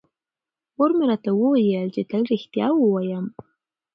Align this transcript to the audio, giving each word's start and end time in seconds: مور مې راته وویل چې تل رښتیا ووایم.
مور 0.75 0.91
مې 0.97 1.05
راته 1.09 1.31
وویل 1.41 1.87
چې 1.95 2.01
تل 2.09 2.21
رښتیا 2.31 2.67
ووایم. 2.75 3.25